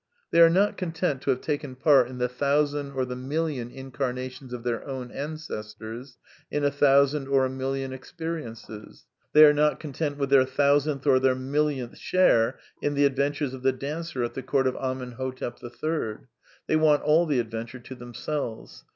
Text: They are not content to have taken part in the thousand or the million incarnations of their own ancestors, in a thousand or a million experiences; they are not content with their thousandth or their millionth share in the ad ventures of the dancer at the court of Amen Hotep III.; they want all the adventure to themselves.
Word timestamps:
They 0.31 0.41
are 0.41 0.49
not 0.49 0.77
content 0.77 1.21
to 1.21 1.29
have 1.29 1.41
taken 1.41 1.75
part 1.75 2.07
in 2.07 2.17
the 2.17 2.27
thousand 2.27 2.93
or 2.93 3.05
the 3.05 3.15
million 3.15 3.69
incarnations 3.69 4.51
of 4.51 4.63
their 4.63 4.83
own 4.83 5.11
ancestors, 5.11 6.17
in 6.49 6.63
a 6.63 6.71
thousand 6.71 7.27
or 7.27 7.45
a 7.45 7.51
million 7.51 7.93
experiences; 7.93 9.05
they 9.33 9.45
are 9.45 9.53
not 9.53 9.79
content 9.79 10.17
with 10.17 10.31
their 10.31 10.43
thousandth 10.43 11.05
or 11.05 11.19
their 11.19 11.35
millionth 11.35 11.99
share 11.99 12.57
in 12.81 12.95
the 12.95 13.05
ad 13.05 13.15
ventures 13.15 13.53
of 13.53 13.61
the 13.61 13.71
dancer 13.73 14.23
at 14.23 14.33
the 14.33 14.41
court 14.41 14.65
of 14.65 14.75
Amen 14.77 15.11
Hotep 15.19 15.59
III.; 15.63 16.15
they 16.65 16.75
want 16.77 17.03
all 17.03 17.27
the 17.27 17.37
adventure 17.39 17.77
to 17.77 17.93
themselves. 17.93 18.83